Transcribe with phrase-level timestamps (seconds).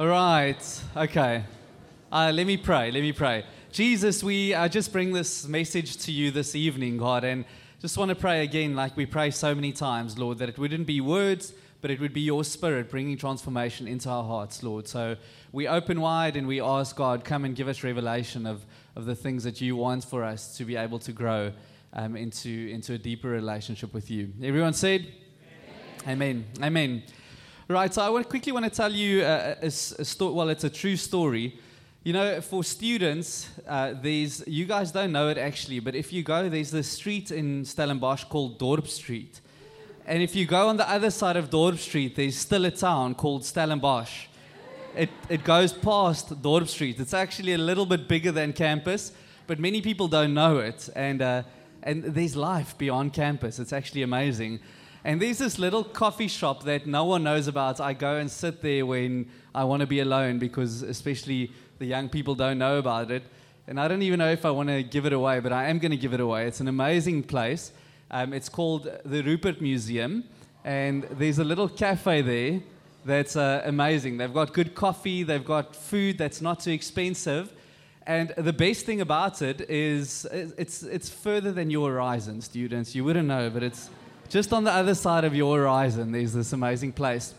[0.00, 0.82] All right.
[0.96, 1.44] Okay.
[2.10, 2.90] Uh, let me pray.
[2.90, 3.44] Let me pray.
[3.70, 7.44] Jesus, we uh, just bring this message to you this evening, God, and
[7.78, 10.86] just want to pray again, like we pray so many times, Lord, that it wouldn't
[10.86, 11.52] be words,
[11.82, 14.88] but it would be your spirit bringing transformation into our hearts, Lord.
[14.88, 15.16] So
[15.52, 18.64] we open wide and we ask, God, come and give us revelation of,
[18.96, 21.52] of the things that you want for us to be able to grow
[21.92, 24.32] um, into, into a deeper relationship with you.
[24.42, 25.06] Everyone said?
[26.08, 26.46] Amen.
[26.58, 26.64] Amen.
[26.64, 27.02] Amen.
[27.72, 30.34] Right, so I want, quickly want to tell you uh, a, a story.
[30.34, 31.58] Well, it's a true story.
[32.04, 36.22] You know, for students, uh, there's you guys don't know it actually, but if you
[36.22, 39.40] go, there's this street in Stellenbosch called Dorp Street,
[40.06, 43.14] and if you go on the other side of Dorp Street, there's still a town
[43.14, 44.26] called Stellenbosch.
[44.94, 47.00] It it goes past Dorp Street.
[47.00, 49.12] It's actually a little bit bigger than campus,
[49.46, 51.42] but many people don't know it, and uh,
[51.82, 53.58] and there's life beyond campus.
[53.58, 54.60] It's actually amazing.
[55.04, 57.80] And there's this little coffee shop that no one knows about.
[57.80, 62.08] I go and sit there when I want to be alone because, especially, the young
[62.08, 63.24] people don't know about it.
[63.66, 65.78] And I don't even know if I want to give it away, but I am
[65.78, 66.46] going to give it away.
[66.46, 67.72] It's an amazing place.
[68.12, 70.24] Um, it's called the Rupert Museum.
[70.64, 72.60] And there's a little cafe there
[73.04, 74.18] that's uh, amazing.
[74.18, 77.52] They've got good coffee, they've got food that's not too expensive.
[78.06, 82.94] And the best thing about it is it's, it's further than your horizon, students.
[82.94, 83.90] You wouldn't know, but it's
[84.32, 87.34] just on the other side of your horizon, there's this amazing place.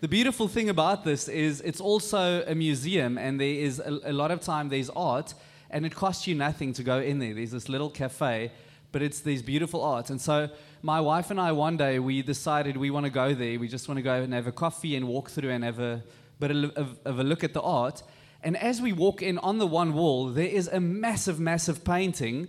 [0.00, 4.12] The beautiful thing about this is it's also a museum, and there is a, a,
[4.12, 5.34] lot of time there's art,
[5.68, 7.34] and it costs you nothing to go in there.
[7.34, 8.52] There's this little cafe,
[8.92, 10.08] but it's these beautiful art.
[10.08, 10.48] And so
[10.82, 13.58] my wife and I one day we decided we want to go there.
[13.58, 16.04] We just want to go and have a coffee and walk through and have a
[16.38, 18.04] bit of, of a look at the art.
[18.40, 22.46] And as we walk in on the one wall, there is a massive, massive painting,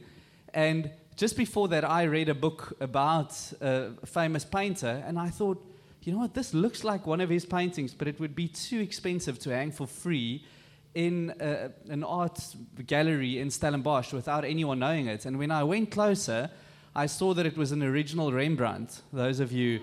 [0.53, 5.61] and just before that, I read a book about a famous painter, and I thought,
[6.03, 8.79] you know what, this looks like one of his paintings, but it would be too
[8.79, 10.45] expensive to hang for free
[10.93, 12.39] in a, an art
[12.85, 15.25] gallery in Stellenbosch without anyone knowing it.
[15.25, 16.49] And when I went closer,
[16.95, 19.01] I saw that it was an original Rembrandt.
[19.11, 19.81] Those of you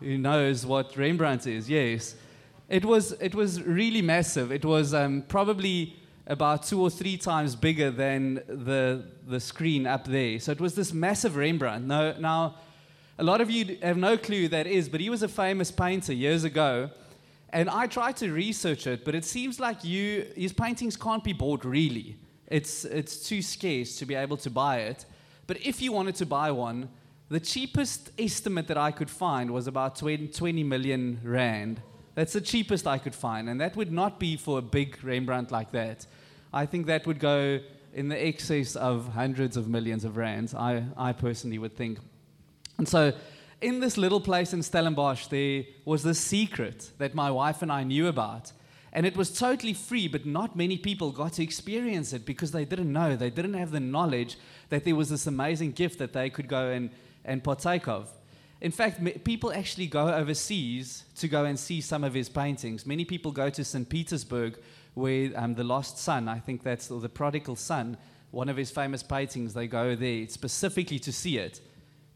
[0.00, 2.14] who knows what Rembrandt is, yes.
[2.68, 4.52] It was, it was really massive.
[4.52, 5.96] It was um, probably
[6.26, 10.38] about two or three times bigger than the, the screen up there.
[10.38, 11.86] So it was this massive Rembrandt.
[11.86, 12.56] Now, now,
[13.18, 15.70] a lot of you have no clue who that is, but he was a famous
[15.70, 16.90] painter years ago.
[17.50, 21.32] And I tried to research it, but it seems like you, his paintings can't be
[21.32, 22.16] bought really.
[22.48, 25.04] It's, it's too scarce to be able to buy it.
[25.46, 26.88] But if you wanted to buy one,
[27.28, 31.80] the cheapest estimate that I could find was about 20, 20 million rand.
[32.14, 35.50] That's the cheapest I could find, and that would not be for a big Rembrandt
[35.50, 36.06] like that.
[36.52, 37.60] I think that would go
[37.92, 41.98] in the excess of hundreds of millions of rands, I, I personally would think.
[42.78, 43.12] And so,
[43.60, 47.84] in this little place in Stellenbosch, there was this secret that my wife and I
[47.84, 48.52] knew about.
[48.92, 52.64] And it was totally free, but not many people got to experience it because they
[52.64, 53.16] didn't know.
[53.16, 54.38] They didn't have the knowledge
[54.68, 56.90] that there was this amazing gift that they could go and,
[57.24, 58.08] and partake of.
[58.64, 62.86] In fact, people actually go overseas to go and see some of his paintings.
[62.86, 63.86] Many people go to St.
[63.86, 64.58] Petersburg,
[64.94, 67.98] where um, the lost son, I think that's the prodigal son,
[68.30, 71.60] one of his famous paintings, they go there specifically to see it.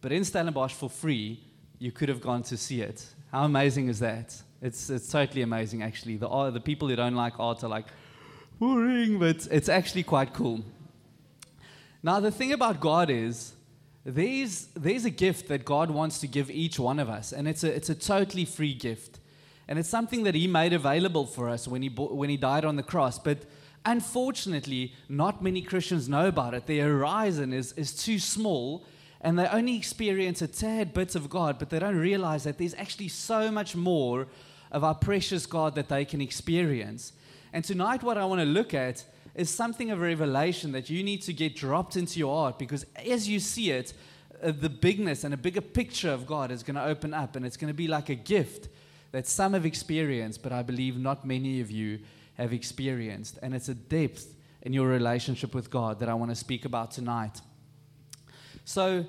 [0.00, 1.38] But in Stellenbosch for free,
[1.78, 3.04] you could have gone to see it.
[3.30, 4.34] How amazing is that?
[4.62, 6.16] It's, it's totally amazing, actually.
[6.16, 7.88] The, art, the people who don't like art are like,
[8.58, 10.64] boring, but it's actually quite cool.
[12.02, 13.52] Now, the thing about God is,
[14.08, 17.62] there's, there's a gift that God wants to give each one of us, and it's
[17.62, 19.20] a, it's a totally free gift.
[19.68, 22.76] And it's something that He made available for us when He, when he died on
[22.76, 23.18] the cross.
[23.18, 23.40] But
[23.84, 26.66] unfortunately, not many Christians know about it.
[26.66, 28.86] Their horizon is, is too small,
[29.20, 32.74] and they only experience a tad bit of God, but they don't realize that there's
[32.74, 34.26] actually so much more
[34.72, 37.12] of our precious God that they can experience.
[37.52, 39.04] And tonight, what I want to look at
[39.38, 42.84] is something of a revelation that you need to get dropped into your heart because
[43.06, 43.94] as you see it,
[44.42, 47.46] uh, the bigness and a bigger picture of God is going to open up and
[47.46, 48.68] it's going to be like a gift
[49.12, 52.00] that some have experienced, but I believe not many of you
[52.36, 53.38] have experienced.
[53.40, 56.90] And it's a depth in your relationship with God that I want to speak about
[56.90, 57.40] tonight.
[58.64, 59.06] So,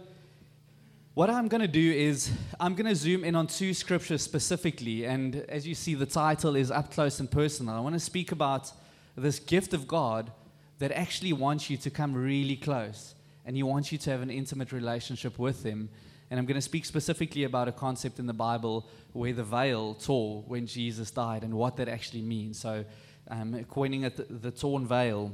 [1.15, 5.05] what I'm going to do is I'm going to zoom in on two scriptures specifically.
[5.05, 7.75] And as you see, the title is Up Close and Personal.
[7.75, 8.71] I want to speak about
[9.15, 10.31] this gift of God
[10.79, 13.15] that actually wants you to come really close
[13.45, 15.89] and He wants you to have an intimate relationship with Him.
[16.29, 19.95] And I'm going to speak specifically about a concept in the Bible where the veil
[19.95, 22.59] tore when Jesus died and what that actually means.
[22.59, 22.85] So,
[23.29, 25.31] um, coining it the, the torn veil.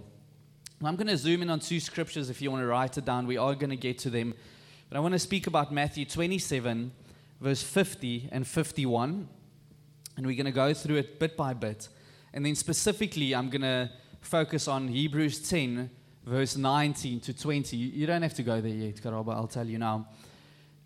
[0.83, 3.27] I'm going to zoom in on two scriptures if you want to write it down.
[3.27, 4.33] We are going to get to them.
[4.89, 6.91] But I want to speak about Matthew 27,
[7.41, 9.27] verse 50 and 51.
[10.17, 11.89] And we're going to go through it bit by bit.
[12.35, 13.89] And then specifically, I'm going to
[14.19, 15.89] focus on Hebrews 10,
[16.25, 17.77] verse 19 to 20.
[17.77, 20.09] You don't have to go there yet, Karaba, I'll tell you now.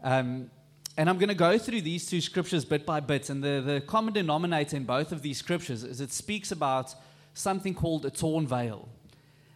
[0.04, 0.52] Um,
[0.96, 3.32] and I'm going to go through these two scriptures bit by bit.
[3.32, 6.94] And the, the common denominator in both of these scriptures is it speaks about
[7.34, 8.88] something called a torn veil.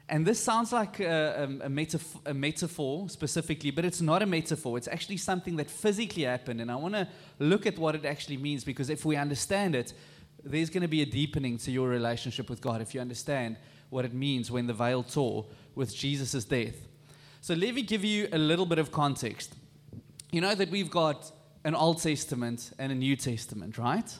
[0.10, 4.26] And this sounds like a, a, a, metaf- a, metaphor specifically, but it's not a
[4.26, 4.78] metaphor.
[4.78, 6.60] It's actually something that physically happened.
[6.60, 7.08] And I want to
[7.40, 9.94] look at what it actually means because if we understand it,
[10.44, 13.58] there's going to be a deepening to your relationship with God if you understand
[13.90, 15.46] what it means when the veil tore
[15.76, 16.76] with Jesus' death.
[17.42, 19.54] So let me give you a little bit of context.
[20.32, 21.32] You know that we've got
[21.64, 24.18] an Old Testament and a New Testament, right?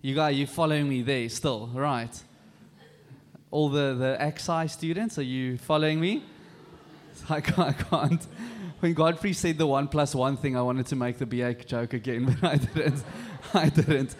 [0.00, 2.22] You guys, you following me there still, right?
[3.50, 6.22] All the, the XI students, are you following me?
[7.28, 8.26] I can't, I can't.
[8.80, 11.92] When Godfrey said the one plus one thing, I wanted to make the BA joke
[11.92, 13.02] again, but I didn't.
[13.54, 14.14] I didn't.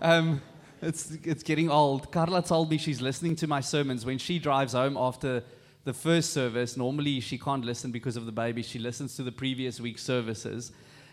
[0.00, 0.40] Um,
[0.82, 2.12] it's, it's getting old.
[2.12, 5.42] Carla told me she's listening to my sermons when she drives home after
[5.84, 6.76] the first service.
[6.76, 8.62] Normally, she can't listen because of the baby.
[8.62, 10.72] She listens to the previous week's services.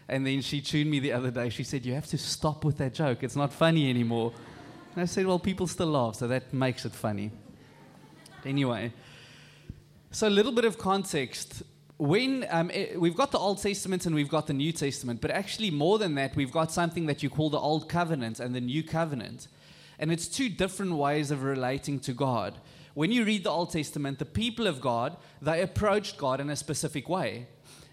[0.10, 1.50] And then she tuned me the other day.
[1.50, 3.24] She said, You have to stop with that joke.
[3.24, 4.34] It's not funny anymore.
[4.94, 7.32] And I said, Well, people still laugh, so that makes it funny.
[8.46, 8.92] Anyway,
[10.12, 11.64] so a little bit of context.
[12.04, 15.32] When um, it, we've got the Old Testament and we've got the New Testament, but
[15.32, 18.62] actually, more than that, we've got something that you call the Old Covenant and the
[18.62, 19.48] New Covenant.
[20.00, 22.60] And it's two different ways of relating to God
[22.94, 26.56] when you read the Old Testament, the people of God, they approached God in a
[26.56, 27.48] specific way.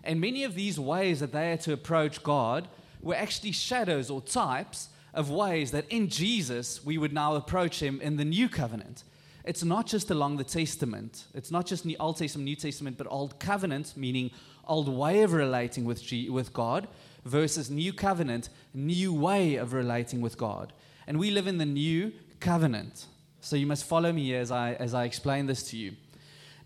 [0.04, 2.68] And many of these ways that they had to approach God
[3.00, 8.00] were actually shadows or types of ways that in Jesus we would now approach Him
[8.00, 9.04] in the new covenant.
[9.44, 13.06] It's not just along the Testament, it's not just the Old Testament, New Testament, but
[13.10, 14.30] Old Covenant, meaning
[14.66, 16.86] old way of relating with, G- with God,
[17.24, 20.72] versus New Covenant, new way of relating with God.
[21.06, 23.06] And we live in the New Covenant.
[23.40, 25.96] So you must follow me as I, as I explain this to you.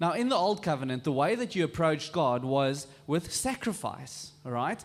[0.01, 4.53] Now, in the Old Covenant, the way that you approached God was with sacrifice, all
[4.53, 4.85] right?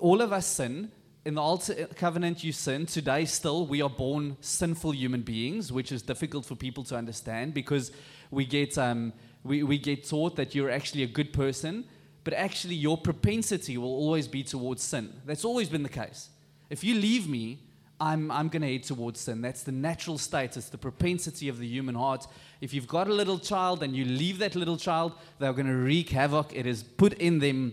[0.00, 0.90] All of us sin.
[1.24, 2.84] In the Old Covenant, you sin.
[2.84, 7.54] Today, still, we are born sinful human beings, which is difficult for people to understand
[7.54, 7.92] because
[8.30, 9.10] we get, um,
[9.42, 11.86] we, we get taught that you're actually a good person,
[12.24, 15.14] but actually, your propensity will always be towards sin.
[15.24, 16.28] That's always been the case.
[16.68, 17.60] If you leave me,
[17.98, 19.40] I'm, I'm going to head towards sin.
[19.40, 22.26] That's the natural state, it's the propensity of the human heart.
[22.60, 25.76] If you've got a little child and you leave that little child, they're going to
[25.76, 26.54] wreak havoc.
[26.54, 27.72] It is put in them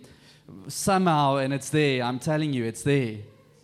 [0.70, 2.04] somehow, and it's there.
[2.04, 3.18] I'm telling you, it's there.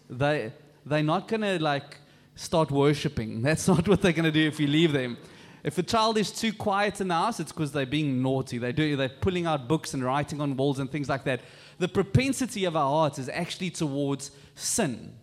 [0.09, 0.54] They,
[0.86, 1.98] they're not going to like
[2.36, 3.42] start worshiping.
[3.44, 5.18] That's not what they're going to do if you leave them.
[5.63, 8.57] If a child is too quiet in the house, it's because they're being naughty.
[8.57, 11.42] They do, they're pulling out books and writing on walls and things like that.
[11.80, 15.13] The propensity of our hearts is actually towards sin.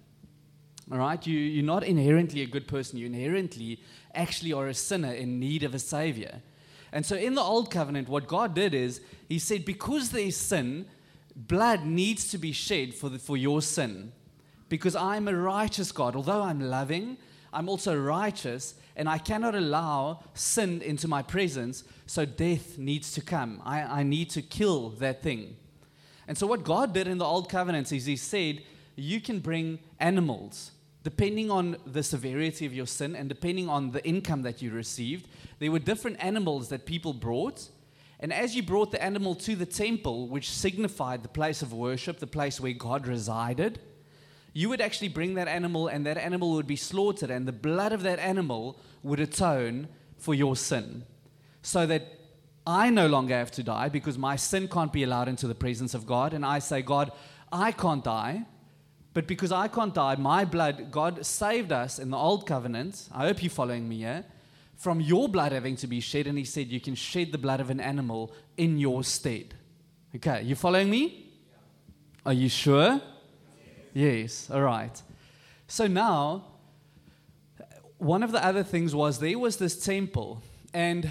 [0.92, 1.24] All right?
[1.26, 2.98] You, you're not inherently a good person.
[2.98, 3.80] You inherently
[4.14, 6.42] actually are a sinner in need of a savior.
[6.92, 10.86] And so in the old covenant, what God did is He said, because there's sin,
[11.34, 14.12] blood needs to be shed for, the, for your sin.
[14.74, 16.16] Because I'm a righteous God.
[16.16, 17.16] Although I'm loving,
[17.52, 23.20] I'm also righteous, and I cannot allow sin into my presence, so death needs to
[23.20, 23.62] come.
[23.64, 25.54] I, I need to kill that thing.
[26.26, 28.62] And so, what God did in the Old Covenant is He said,
[28.96, 30.72] You can bring animals
[31.04, 35.28] depending on the severity of your sin and depending on the income that you received,
[35.60, 37.68] there were different animals that people brought.
[38.18, 42.18] And as you brought the animal to the temple, which signified the place of worship,
[42.18, 43.78] the place where God resided,
[44.54, 47.92] you would actually bring that animal, and that animal would be slaughtered, and the blood
[47.92, 51.04] of that animal would atone for your sin.
[51.60, 52.04] So that
[52.66, 55.92] I no longer have to die because my sin can't be allowed into the presence
[55.92, 56.32] of God.
[56.32, 57.12] And I say, God,
[57.52, 58.46] I can't die
[59.14, 63.08] but because I can't die, my blood, God saved us in the old covenant.
[63.12, 64.24] I hope you're following me here.
[64.76, 67.60] From your blood having to be shed, and He said, You can shed the blood
[67.60, 69.54] of an animal in your stead.
[70.16, 71.32] Okay, you following me?
[72.26, 73.00] Are you sure?
[73.94, 75.00] Yes, all right.
[75.68, 76.44] So now,
[77.98, 80.42] one of the other things was there was this temple,
[80.74, 81.08] and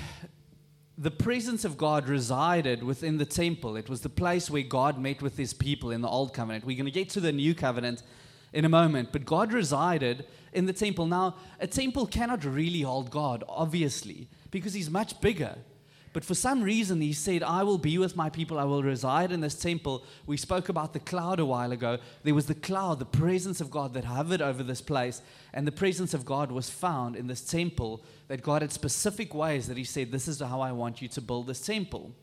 [0.98, 3.78] the presence of God resided within the temple.
[3.78, 6.66] It was the place where God met with his people in the old covenant.
[6.66, 8.04] We're going to get to the new covenant
[8.52, 11.08] in a moment, but God resided in the temple.
[11.08, 15.56] Now, a temple cannot really hold God, obviously, because he's much bigger.
[16.13, 19.32] But for some reason, he said, I will be with my people, I will reside
[19.32, 20.05] in this temple.
[20.27, 21.98] We spoke about the cloud a while ago.
[22.24, 25.72] There was the cloud, the presence of God that hovered over this place, and the
[25.72, 28.03] presence of God was found in this temple.
[28.27, 31.22] That God had specific ways that he said, This is how I want you to
[31.22, 32.13] build this temple.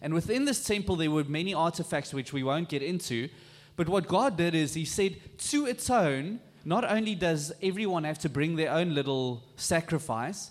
[0.00, 3.28] And within this temple, there were many artifacts which we won't get into.
[3.76, 8.28] But what God did is he said, To atone not only does everyone have to
[8.28, 10.50] bring their own little sacrifice,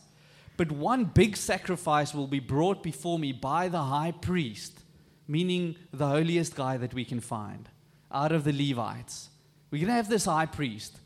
[0.61, 4.81] but one big sacrifice will be brought before me by the high priest,
[5.27, 7.67] meaning the holiest guy that we can find
[8.11, 9.31] out of the Levites.
[9.71, 10.99] We're going to have this high priest.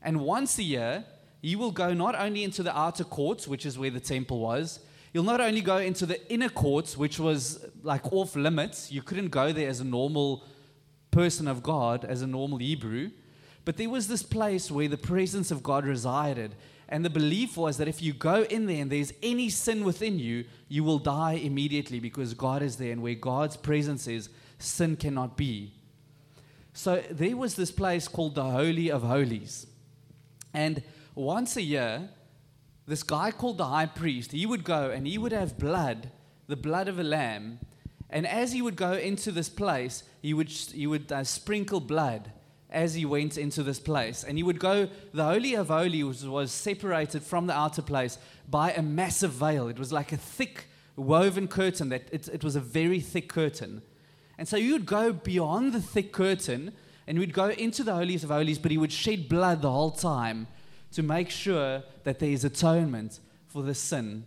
[0.00, 1.04] And once a year,
[1.42, 4.78] he will go not only into the outer courts, which is where the temple was,
[5.12, 8.92] he'll not only go into the inner courts, which was like off limits.
[8.92, 10.44] You couldn't go there as a normal
[11.10, 13.10] person of God, as a normal Hebrew.
[13.64, 16.54] But there was this place where the presence of God resided.
[16.90, 20.18] And the belief was that if you go in there and there's any sin within
[20.18, 22.90] you, you will die immediately because God is there.
[22.90, 24.28] And where God's presence is,
[24.58, 25.72] sin cannot be.
[26.72, 29.68] So there was this place called the Holy of Holies.
[30.52, 30.82] And
[31.14, 32.08] once a year,
[32.88, 36.10] this guy called the high priest, he would go and he would have blood,
[36.48, 37.60] the blood of a lamb.
[38.08, 42.32] And as he would go into this place, he would, he would uh, sprinkle blood
[42.70, 44.24] as he went into this place.
[44.24, 48.72] And he would go, the Holy of Holies was, separated from the outer place by
[48.72, 49.68] a massive veil.
[49.68, 53.82] It was like a thick woven curtain, that it, it was a very thick curtain.
[54.38, 56.72] And so you'd go beyond the thick curtain
[57.06, 59.90] and would go into the holies of holies, but he would shed blood the whole
[59.90, 60.46] time
[60.92, 64.24] to make sure that there is atonement for the sin.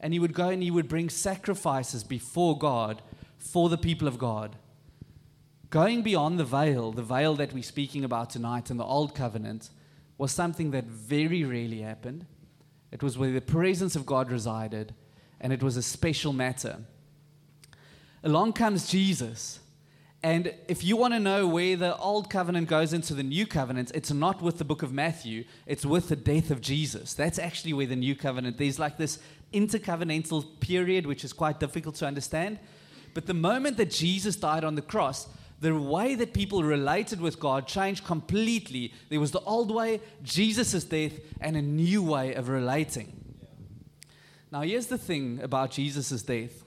[0.00, 3.02] And he would go and he would bring sacrifices before God
[3.38, 4.56] for the people of God.
[5.72, 9.70] Going beyond the veil, the veil that we're speaking about tonight in the Old Covenant,
[10.18, 12.26] was something that very rarely happened.
[12.90, 14.94] It was where the presence of God resided,
[15.40, 16.76] and it was a special matter
[18.22, 19.60] along comes Jesus.
[20.22, 23.90] And if you want to know where the old covenant goes into the new covenant,
[23.94, 27.14] it's not with the book of Matthew, it's with the death of Jesus.
[27.14, 29.18] That's actually where the new covenant, there's like this
[29.52, 32.60] intercovenantal period which is quite difficult to understand.
[33.14, 35.26] But the moment that Jesus died on the cross,
[35.62, 38.92] the way that people related with God changed completely.
[39.10, 43.12] There was the old way, Jesus' death, and a new way of relating.
[44.50, 46.64] Now, here's the thing about Jesus' death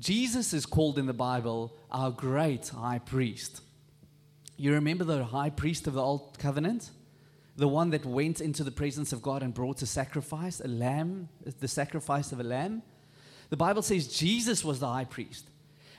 [0.00, 3.60] Jesus is called in the Bible our great high priest.
[4.56, 6.90] You remember the high priest of the Old Covenant?
[7.56, 11.28] The one that went into the presence of God and brought a sacrifice, a lamb,
[11.60, 12.82] the sacrifice of a lamb.
[13.50, 15.44] The Bible says Jesus was the high priest.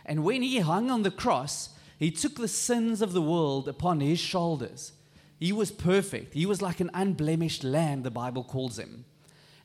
[0.08, 4.00] And when he hung on the cross, he took the sins of the world upon
[4.00, 4.94] his shoulders.
[5.38, 6.34] He was perfect.
[6.34, 9.04] He was like an unblemished lamb, the Bible calls him.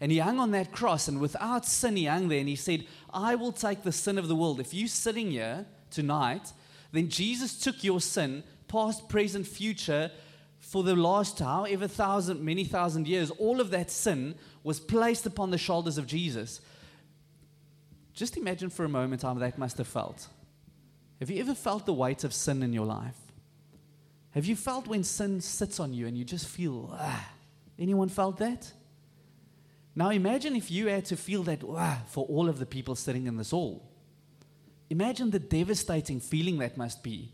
[0.00, 2.87] And he hung on that cross, and without sin, he hung there, and he said,
[3.12, 4.59] I will take the sin of the world.
[4.59, 6.53] If you're sitting here tonight,
[6.91, 10.11] then Jesus took your sin, past, present, future,
[10.59, 15.53] for the last however thousand, many thousand years, all of that sin was placed upon
[15.53, 16.61] the shoulders of Jesus.
[18.12, 20.26] Just imagine for a moment how that must have felt.
[21.21, 23.16] Have you ever felt the weight of sin in your life?
[24.33, 27.28] Have you felt when sin sits on you and you just feel, ah?
[27.78, 28.73] Anyone felt that?
[29.94, 33.26] Now imagine if you had to feel that ah, for all of the people sitting
[33.26, 33.88] in this hall.
[34.90, 37.30] Imagine the devastating feeling that must be.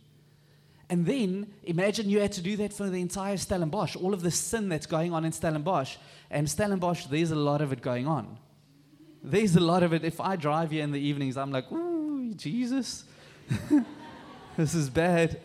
[0.90, 4.30] And then imagine you had to do that for the entire Stellenbosch, all of the
[4.30, 5.96] sin that's going on in Stellenbosch.
[6.30, 8.38] And Stellenbosch, there's a lot of it going on.
[9.22, 10.04] There's a lot of it.
[10.04, 13.04] If I drive here in the evenings, I'm like, ooh, Jesus,
[14.57, 15.38] this is bad.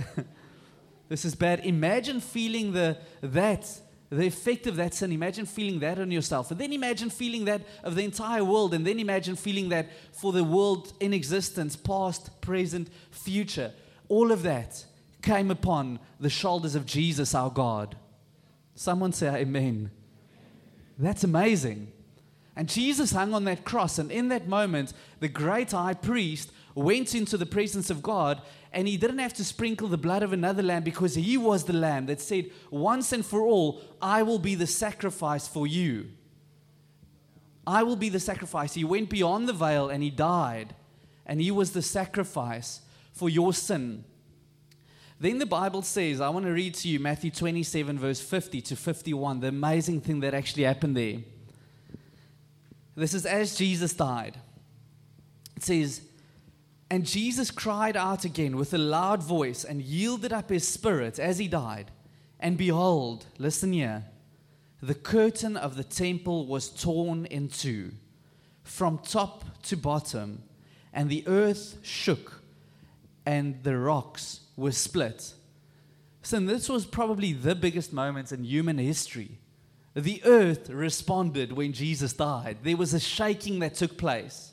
[1.09, 1.65] this is bad.
[1.65, 3.67] Imagine feeling the that
[4.09, 5.11] the effect of that sin.
[5.11, 6.51] Imagine feeling that on yourself.
[6.51, 8.73] And then imagine feeling that of the entire world.
[8.73, 13.73] And then imagine feeling that for the world in existence, past, present, future.
[14.07, 14.85] All of that
[15.21, 17.97] came upon the shoulders of Jesus, our God.
[18.75, 19.91] Someone say, Amen.
[20.97, 21.91] That's amazing.
[22.55, 23.99] And Jesus hung on that cross.
[23.99, 28.41] And in that moment, the great high priest went into the presence of God
[28.75, 31.73] and he didn't have to sprinkle the blood of another lamb because he was the
[31.73, 36.09] lamb that said, Once and for all, I will be the sacrifice for you.
[37.65, 38.73] I will be the sacrifice.
[38.73, 40.75] He went beyond the veil and he died,
[41.25, 42.81] and he was the sacrifice
[43.13, 44.03] for your sin.
[45.21, 48.75] Then the Bible says, I want to read to you Matthew 27, verse 50 to
[48.75, 51.19] 51, the amazing thing that actually happened there.
[52.95, 54.37] This is as Jesus died.
[55.55, 56.01] It says,
[56.89, 61.37] and Jesus cried out again with a loud voice and yielded up his spirit as
[61.39, 61.91] he died.
[62.39, 64.05] And behold, listen here,
[64.81, 67.91] the curtain of the temple was torn in two,
[68.63, 70.43] from top to bottom,
[70.93, 72.41] and the earth shook,
[73.25, 75.33] and the rocks were split.
[76.21, 79.37] So, this was probably the biggest moment in human history.
[79.95, 82.57] The earth responded when Jesus died.
[82.63, 84.51] There was a shaking that took place.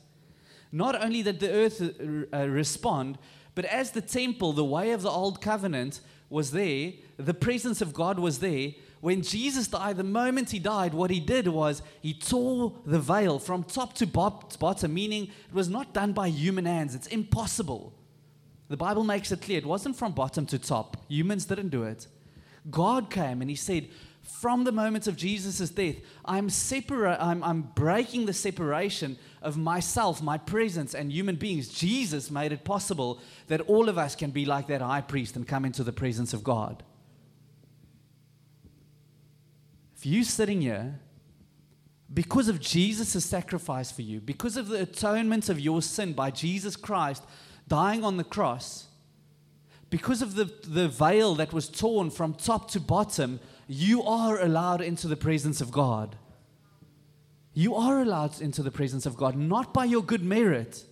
[0.70, 3.18] Not only did the earth uh, uh, respond,
[3.54, 6.00] but as the temple, the way of the old covenant,
[6.32, 8.70] was there, the presence of God was there.
[9.02, 13.38] when Jesus died, the moment he died, what he did was he tore the veil
[13.38, 16.94] from top to bottom, meaning it was not done by human hands.
[16.94, 17.92] It's impossible.
[18.68, 20.96] The Bible makes it clear it wasn't from bottom to top.
[21.08, 22.06] Humans didn't do it.
[22.70, 23.88] God came and he said,
[24.22, 30.22] from the moment of Jesus' death, I'm, separa- I'm, I'm breaking the separation of myself,
[30.22, 31.68] my presence, and human beings.
[31.68, 35.46] Jesus made it possible that all of us can be like that high priest and
[35.46, 36.82] come into the presence of God.
[39.96, 41.00] If you're sitting here,
[42.12, 46.76] because of Jesus' sacrifice for you, because of the atonement of your sin by Jesus
[46.76, 47.24] Christ
[47.68, 48.88] dying on the cross,
[49.90, 53.40] because of the, the veil that was torn from top to bottom,
[53.72, 56.16] you are allowed into the presence of God.
[57.54, 60.84] You are allowed into the presence of God, not by your good merit,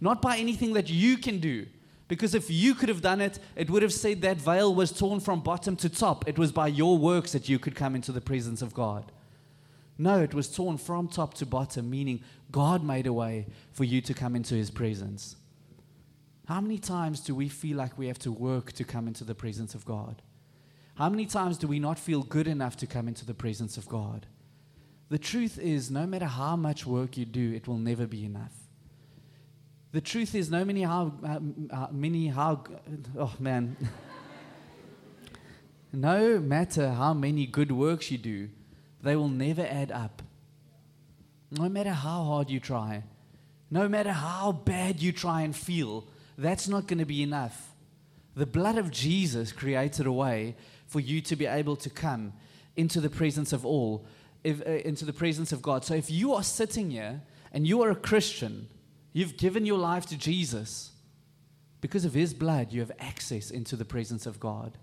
[0.00, 1.66] not by anything that you can do,
[2.08, 5.20] because if you could have done it, it would have said that veil was torn
[5.20, 6.28] from bottom to top.
[6.28, 9.12] It was by your works that you could come into the presence of God.
[9.98, 14.00] No, it was torn from top to bottom, meaning God made a way for you
[14.02, 15.36] to come into his presence.
[16.46, 19.34] How many times do we feel like we have to work to come into the
[19.34, 20.22] presence of God?
[20.96, 23.86] How many times do we not feel good enough to come into the presence of
[23.86, 24.26] God?
[25.10, 28.54] The truth is, no matter how much work you do, it will never be enough.
[29.92, 32.64] The truth is, no many how, uh, many how,
[33.16, 33.76] oh man.
[35.92, 38.48] no matter how many good works you do,
[39.02, 40.22] they will never add up.
[41.50, 43.04] No matter how hard you try,
[43.70, 46.06] no matter how bad you try and feel,
[46.38, 47.74] that's not going to be enough.
[48.34, 50.56] The blood of Jesus created a way
[50.96, 52.32] for you to be able to come
[52.76, 54.06] into the presence of all,
[54.44, 55.84] if, uh, into the presence of God.
[55.84, 57.22] So if you are sitting here
[57.52, 58.68] and you are a Christian,
[59.16, 60.90] You've given your life to Jesus.
[61.80, 64.76] Because of his blood, you have access into the presence of God.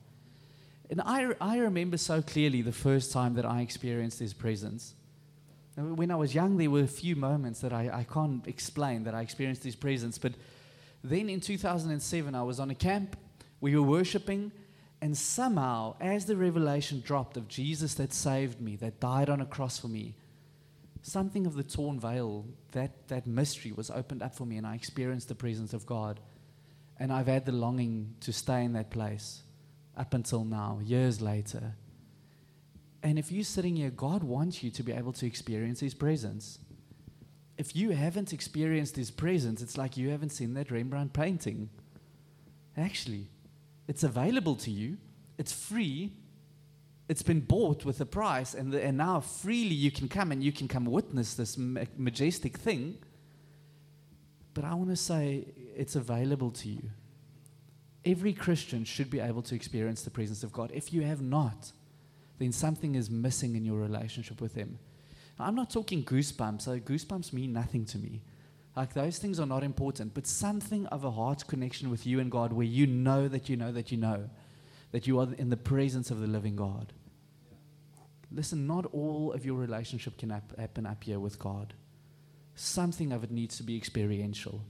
[0.90, 4.96] And I, I remember so clearly the first time that I experienced his presence.
[5.76, 9.14] When I was young, there were a few moments that I, I can't explain that
[9.14, 10.18] I experienced his presence.
[10.18, 10.34] But
[11.04, 13.16] then in 2007, I was on a camp.
[13.62, 14.52] We were worshiping.
[15.04, 19.46] And somehow, as the revelation dropped of Jesus that saved me, that died on a
[19.46, 20.16] cross for me,
[21.02, 24.76] something of the torn veil, that, that mystery was opened up for me, and I
[24.76, 26.22] experienced the presence of God.
[26.98, 29.44] And I've had the longing to stay in that place
[29.98, 31.76] up until now, years later.
[33.04, 36.60] And if you're sitting here, God wants you to be able to experience His presence.
[37.58, 41.72] If you haven't experienced His presence, it's like you haven't seen that Rembrandt painting.
[42.78, 43.28] Actually,
[43.88, 44.98] it's available to you,
[45.38, 46.14] it's free,
[47.10, 50.44] it's been bought with a price, and, the, and now freely you can come and
[50.44, 52.98] you can come witness this majestic thing.
[54.54, 56.90] But I want to say it's available to you.
[58.06, 60.72] Every Christian should be able to experience the presence of God.
[60.74, 61.72] If you have not,
[62.38, 64.78] then something is missing in your relationship with Him.
[65.40, 66.64] Now, I'm not talking goosebumps.
[66.64, 68.22] So goosebumps mean nothing to me.
[68.76, 72.32] Like those things are not important, but something of a heart connection with you and
[72.32, 74.30] God where you know that you know that you know
[74.92, 76.94] that you are in the presence of the living God.
[78.32, 81.74] Listen, not all of your relationship can happen up here with God.
[82.56, 84.62] Something of it needs to be experiential.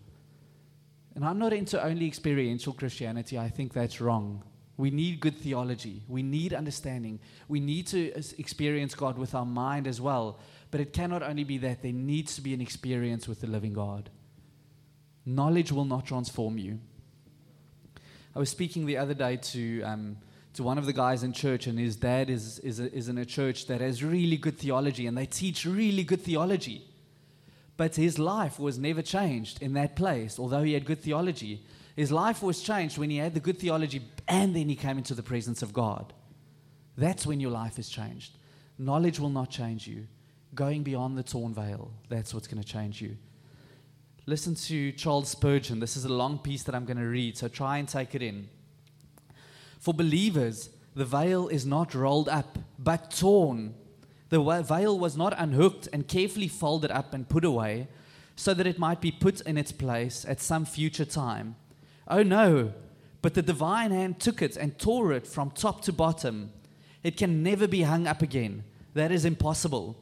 [1.16, 3.38] And I'm not into only experiential Christianity.
[3.38, 4.44] I think that's wrong.
[4.76, 6.02] We need good theology.
[6.08, 7.20] We need understanding.
[7.48, 10.40] We need to experience God with our mind as well.
[10.74, 13.74] But it cannot only be that, there needs to be an experience with the living
[13.74, 14.10] God.
[15.24, 16.80] Knowledge will not transform you.
[18.36, 20.18] I was speaking the other day to, um,
[20.56, 23.20] to one of the guys in church, and his dad is, is, a, is in
[23.20, 26.84] a church that has really good theology, and they teach really good theology.
[27.78, 31.64] But his life was never changed in that place, although he had good theology.
[31.96, 35.14] His life was changed when he had the good theology and then he came into
[35.14, 36.14] the presence of God.
[36.98, 38.40] That's when your life is changed.
[38.80, 40.08] Knowledge will not change you.
[40.56, 43.18] Going beyond the torn veil, that's what's going to change you.
[44.26, 45.80] Listen to Charles Spurgeon.
[45.80, 48.22] This is a long piece that I'm going to read, so try and take it
[48.22, 48.50] in.
[49.80, 53.74] For believers, the veil is not rolled up, but torn.
[54.30, 57.88] The veil was not unhooked and carefully folded up and put away,
[58.36, 61.56] so that it might be put in its place at some future time.
[62.08, 62.74] Oh no,
[63.22, 66.52] but the divine hand took it and tore it from top to bottom.
[67.04, 68.64] It can never be hung up again.
[68.94, 69.98] That is impossible.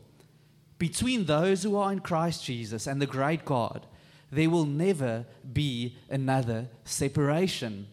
[0.81, 3.85] Between those who are in Christ Jesus and the great God,
[4.31, 7.85] there will never be another separation.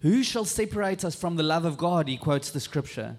[0.00, 2.08] Who shall separate us from the love of God?
[2.08, 3.18] He quotes the scripture.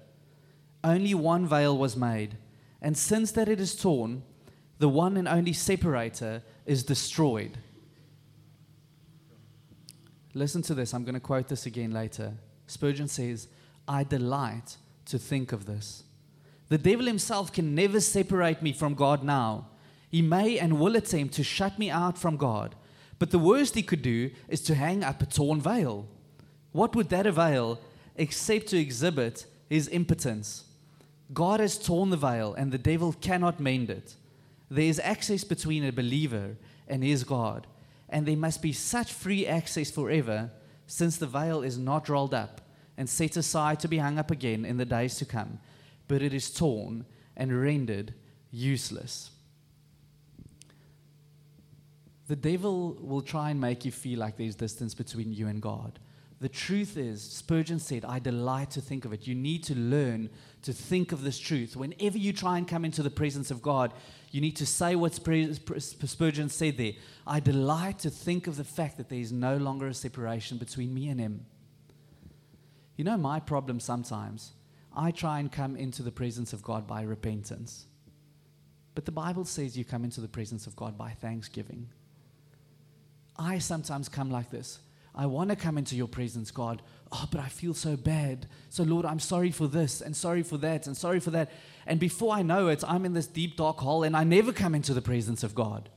[0.84, 2.36] Only one veil was made,
[2.82, 4.22] and since that it is torn,
[4.80, 7.58] the one and only separator is destroyed.
[10.34, 10.94] Listen to this.
[10.94, 12.34] I'm going to quote this again later.
[12.68, 13.48] Spurgeon says,
[13.88, 16.04] I delight to think of this.
[16.70, 19.68] The devil himself can never separate me from God now.
[20.10, 22.76] He may and will attempt to shut me out from God,
[23.20, 26.08] but the worst he could do is to hang up a torn veil.
[26.72, 27.80] What would that avail
[28.16, 30.66] except to exhibit his impotence?
[31.34, 34.16] God has torn the veil, and the devil cannot mend it.
[34.70, 37.68] There is access between a believer and his God,
[38.10, 40.52] and there must be such free access forever,
[40.88, 42.62] since the veil is not rolled up
[42.98, 45.60] and set aside to be hung up again in the days to come,
[46.08, 48.14] but it is torn and rendered
[48.52, 49.32] useless.
[52.28, 56.00] The devil will try and make you feel like there's distance between you and God.
[56.42, 59.26] The truth is, Spurgeon said, I delight to think of it.
[59.26, 60.30] You need to learn
[60.64, 61.76] to think of this truth.
[61.76, 63.94] Whenever you try and come into the presence of God,
[64.32, 66.94] you need to say what Spurgeon said there.
[67.26, 70.94] I delight to think of the fact that there is no longer a separation between
[70.94, 71.46] me and Him.
[72.98, 74.52] You know, my problem sometimes,
[74.96, 77.86] I try and come into the presence of God by repentance.
[78.94, 81.90] But the Bible says you come into the presence of God by thanksgiving.
[83.38, 84.80] I sometimes come like this
[85.18, 86.82] I want to come into your presence, God.
[87.12, 88.48] Oh, but I feel so bad.
[88.70, 91.52] So, Lord, I'm sorry for this and sorry for that and sorry for that.
[91.86, 94.76] And before I know it, I'm in this deep, dark hole and I never come
[94.76, 95.90] into the presence of God.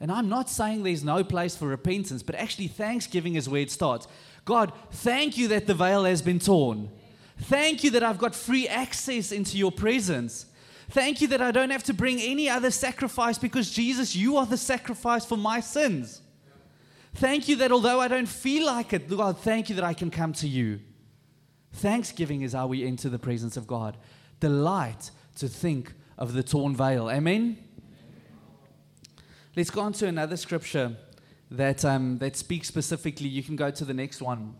[0.00, 3.70] And I'm not saying there's no place for repentance, but actually, thanksgiving is where it
[3.70, 4.06] starts.
[4.44, 6.90] God, thank you that the veil has been torn.
[7.42, 10.46] Thank you that I've got free access into your presence.
[10.90, 14.46] Thank you that I don't have to bring any other sacrifice because, Jesus, you are
[14.46, 16.22] the sacrifice for my sins.
[17.14, 20.10] Thank you that although I don't feel like it, God, thank you that I can
[20.10, 20.80] come to you.
[21.72, 23.96] Thanksgiving is how we enter the presence of God.
[24.40, 27.10] Delight to think of the torn veil.
[27.10, 27.58] Amen?
[29.56, 30.96] Let's go on to another scripture
[31.50, 33.28] that, um, that speaks specifically.
[33.28, 34.54] You can go to the next one.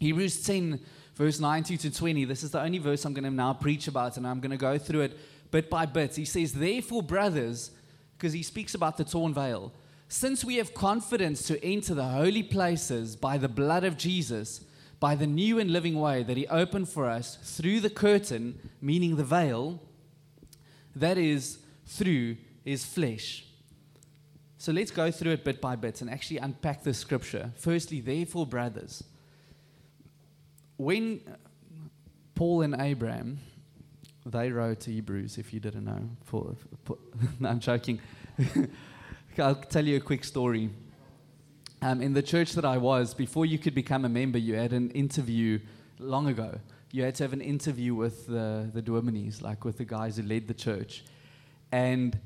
[0.00, 0.80] Hebrews 10,
[1.16, 2.24] verse 19 to 20.
[2.24, 4.56] This is the only verse I'm going to now preach about, and I'm going to
[4.56, 5.18] go through it
[5.50, 6.14] bit by bit.
[6.14, 7.72] He says, Therefore, brothers,
[8.16, 9.72] because he speaks about the torn veil.
[10.08, 14.64] Since we have confidence to enter the holy places by the blood of Jesus,
[15.00, 19.16] by the new and living way that He opened for us through the curtain, meaning
[19.16, 19.82] the veil,
[20.94, 23.44] that is through His flesh.
[24.58, 27.52] So let's go through it bit by bit and actually unpack the scripture.
[27.56, 29.04] Firstly, therefore, brothers,
[30.76, 31.20] when
[32.34, 33.38] Paul and Abraham,
[34.24, 36.10] they wrote to Hebrews, if you didn't know.
[36.24, 36.98] For, for
[37.40, 38.00] no, I'm joking.
[39.38, 40.70] I'll tell you a quick story.
[41.82, 44.72] Um, in the church that I was, before you could become a member, you had
[44.72, 45.60] an interview
[45.98, 46.58] long ago.
[46.90, 50.22] You had to have an interview with the, the dominees, like with the guys who
[50.22, 51.04] led the church.
[51.70, 52.18] And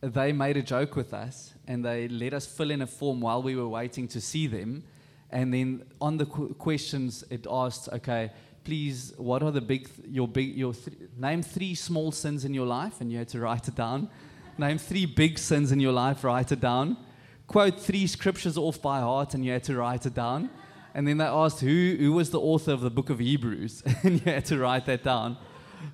[0.00, 3.42] they made a joke with us and they let us fill in a form while
[3.42, 4.84] we were waiting to see them.
[5.32, 8.30] And then on the qu- questions, it asked, okay,
[8.64, 12.66] please, what are the big, your big, your th- name three small sins in your
[12.66, 13.00] life?
[13.00, 14.08] And you had to write it down.
[14.58, 16.98] Name three big sins in your life, write it down.
[17.46, 20.50] Quote three scriptures off by heart, and you had to write it down.
[20.94, 24.20] And then they asked who, who was the author of the book of Hebrews, and
[24.20, 25.38] you had to write that down.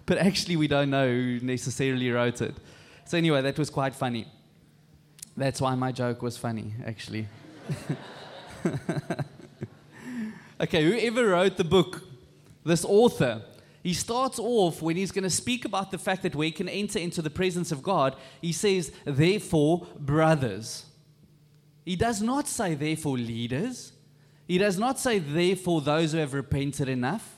[0.06, 2.56] But actually, we don't know who necessarily wrote it.
[3.04, 4.26] So, anyway, that was quite funny.
[5.36, 7.28] That's why my joke was funny, actually.
[10.60, 12.02] okay, whoever wrote the book,
[12.64, 13.42] this author,
[13.82, 16.98] he starts off when he's going to speak about the fact that we can enter
[16.98, 18.16] into the presence of God.
[18.42, 20.84] He says, therefore, brothers.
[21.84, 23.92] He does not say, therefore, leaders.
[24.46, 27.37] He does not say, therefore, those who have repented enough.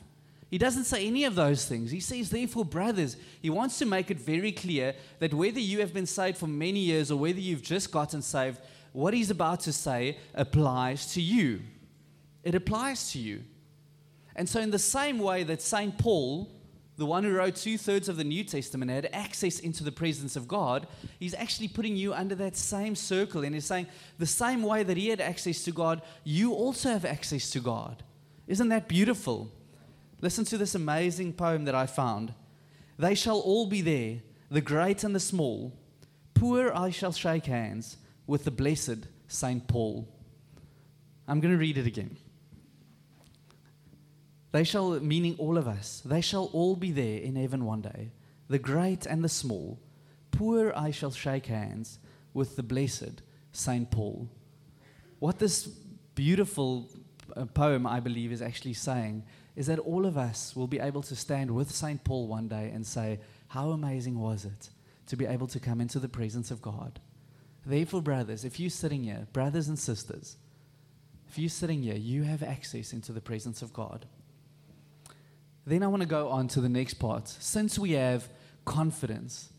[0.51, 1.93] He doesn't say any of those things.
[1.93, 3.17] He says, therefore, brothers.
[3.41, 6.81] He wants to make it very clear that whether you have been saved for many
[6.81, 8.59] years or whether you've just gotten saved,
[8.93, 11.61] what he's about to say applies to you.
[12.43, 13.45] It applies to you.
[14.35, 15.97] And so, in the same way that St.
[15.99, 16.51] Paul,
[16.97, 20.35] the one who wrote two thirds of the New Testament, had access into the presence
[20.35, 20.89] of God,
[21.21, 23.45] he's actually putting you under that same circle.
[23.45, 23.87] And he's saying,
[24.19, 28.03] the same way that he had access to God, you also have access to God.
[28.49, 29.53] Isn't that beautiful?
[30.21, 32.35] Listen to this amazing poem that I found.
[32.99, 34.19] They shall all be there,
[34.51, 35.73] the great and the small.
[36.35, 39.67] Poor I shall shake hands with the blessed St.
[39.67, 40.09] Paul.
[41.27, 42.17] I'm going to read it again.
[44.53, 48.11] They shall, meaning all of us, they shall all be there in heaven one day,
[48.49, 49.79] the great and the small.
[50.33, 51.99] Poor I shall shake hands
[52.35, 53.91] with the blessed St.
[53.91, 54.29] Paul.
[55.19, 56.91] What this beautiful
[57.37, 59.25] uh, poem, I believe, is actually saying
[59.61, 62.03] is that all of us will be able to stand with St.
[62.03, 64.71] Paul one day and say, How amazing was it
[65.09, 66.99] to be able to come into the presence of God?
[67.67, 70.39] Therefore, brothers, if you're sitting here, brothers and sisters,
[71.29, 74.07] if you're sitting here, you have access into the presence of God.
[75.67, 77.29] then I want to go on to the next part.
[77.29, 78.31] Since we have
[78.65, 79.53] confidence.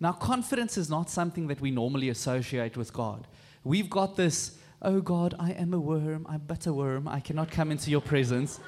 [0.00, 3.28] Now, confidence is not something that we normally associate with God.
[3.62, 7.52] We've got this, oh God, I am a worm, I'm but a worm, I cannot
[7.52, 8.58] come into your presence.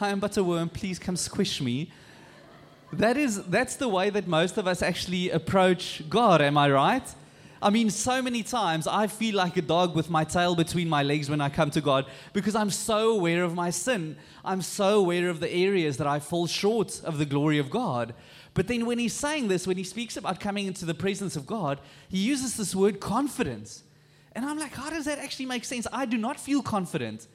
[0.00, 1.90] I am but a worm, please come squish me.
[2.92, 7.02] That is, that's the way that most of us actually approach God, am I right?
[7.60, 11.02] I mean, so many times I feel like a dog with my tail between my
[11.02, 14.16] legs when I come to God because I'm so aware of my sin.
[14.44, 18.14] I'm so aware of the areas that I fall short of the glory of God.
[18.54, 21.46] But then when he's saying this, when he speaks about coming into the presence of
[21.46, 23.82] God, he uses this word confidence.
[24.32, 25.86] And I'm like, how does that actually make sense?
[25.92, 27.26] I do not feel confident.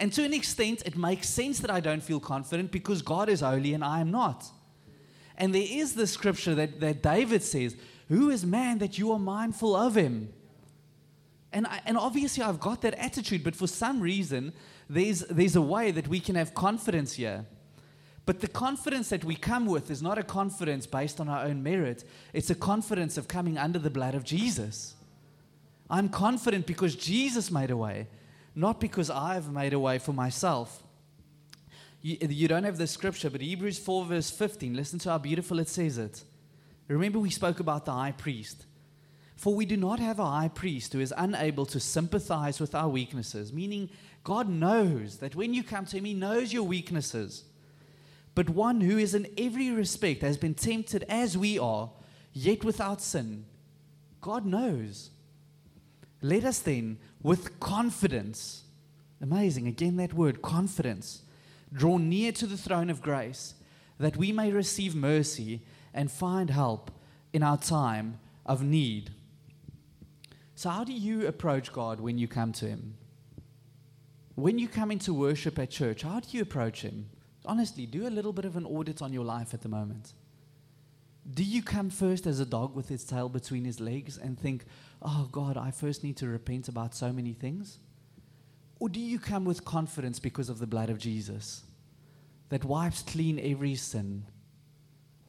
[0.00, 3.40] And to an extent, it makes sense that I don't feel confident because God is
[3.40, 4.46] holy and I am not.
[5.36, 7.76] And there is the scripture that, that David says,
[8.08, 10.32] Who is man that you are mindful of him?
[11.52, 14.54] And, I, and obviously, I've got that attitude, but for some reason,
[14.88, 17.44] there's, there's a way that we can have confidence here.
[18.24, 21.62] But the confidence that we come with is not a confidence based on our own
[21.62, 24.94] merit, it's a confidence of coming under the blood of Jesus.
[25.90, 28.06] I'm confident because Jesus made a way,
[28.54, 30.82] not because I've made a way for myself.
[32.02, 35.58] You, you don't have the scripture, but Hebrews 4, verse 15, listen to how beautiful
[35.58, 36.24] it says it.
[36.88, 38.66] Remember, we spoke about the high priest.
[39.36, 42.88] For we do not have a high priest who is unable to sympathize with our
[42.88, 43.88] weaknesses, meaning
[44.22, 47.44] God knows that when you come to Him, He knows your weaknesses.
[48.34, 51.90] But one who is in every respect has been tempted as we are,
[52.32, 53.46] yet without sin.
[54.20, 55.10] God knows.
[56.22, 58.64] Let us then, with confidence,
[59.20, 61.22] amazing, again that word, confidence,
[61.72, 63.54] draw near to the throne of grace,
[63.98, 65.62] that we may receive mercy
[65.94, 66.90] and find help
[67.32, 69.10] in our time of need.
[70.54, 72.96] So, how do you approach God when you come to Him?
[74.34, 77.08] When you come into worship at church, how do you approach Him?
[77.46, 80.12] Honestly, do a little bit of an audit on your life at the moment.
[81.28, 84.64] Do you come first as a dog with its tail between his legs and think,
[85.02, 87.78] oh God, I first need to repent about so many things?
[88.78, 91.64] Or do you come with confidence because of the blood of Jesus
[92.48, 94.24] that wipes clean every sin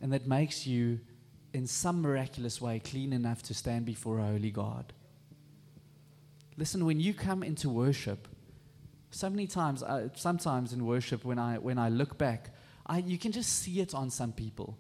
[0.02, 1.00] and that makes you,
[1.54, 4.94] in some miraculous way, clean enough to stand before a holy God?
[6.58, 8.28] Listen, when you come into worship,
[9.12, 12.52] so many times, uh, sometimes in worship, when I, when I look back,
[12.86, 14.78] I, you can just see it on some people.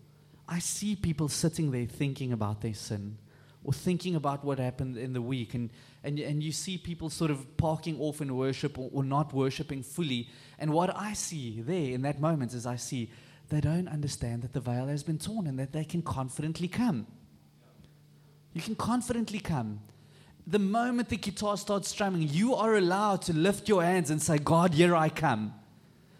[0.51, 3.17] I see people sitting there thinking about their sin
[3.63, 5.53] or thinking about what happened in the week.
[5.53, 5.69] And,
[6.03, 9.81] and, and you see people sort of parking off in worship or, or not worshiping
[9.81, 10.27] fully.
[10.59, 13.11] And what I see there in that moment is I see
[13.47, 17.07] they don't understand that the veil has been torn and that they can confidently come.
[18.51, 19.79] You can confidently come.
[20.45, 24.37] The moment the guitar starts strumming, you are allowed to lift your hands and say,
[24.37, 25.53] God, here I come.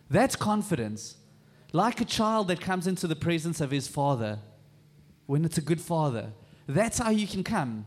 [0.09, 1.17] That's confidence.
[1.73, 4.39] Like a child that comes into the presence of his father
[5.25, 6.33] when it's a good father.
[6.67, 7.85] That's how you can come.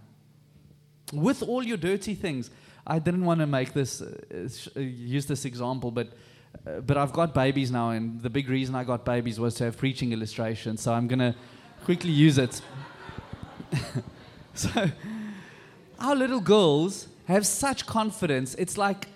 [1.12, 2.51] With all your dirty things.
[2.87, 6.12] I didn't want to make this, uh, uh, use this example, but,
[6.66, 9.64] uh, but I've got babies now, and the big reason I got babies was to
[9.64, 10.83] have preaching illustrations.
[10.83, 11.35] So I'm going to
[11.85, 12.61] quickly use it.
[14.55, 14.90] so,
[15.99, 18.55] our little girls have such confidence.
[18.57, 19.07] It's like,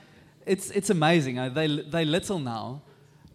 [0.47, 1.37] it's, it's amazing.
[1.53, 2.83] They, they're little now,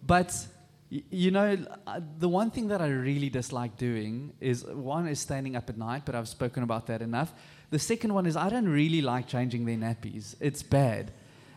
[0.04, 0.46] but
[0.90, 5.56] you know, uh, the one thing that I really dislike doing is one is standing
[5.56, 7.32] up at night, but I've spoken about that enough.
[7.70, 10.36] The second one is I don't really like changing their nappies.
[10.40, 11.12] It's bad.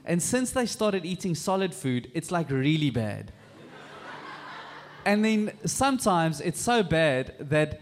[0.05, 3.33] And since they started eating solid food, it's like really bad.
[5.05, 7.81] and then sometimes it's so bad that